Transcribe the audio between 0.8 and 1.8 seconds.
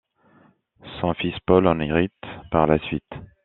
Son fils Paul en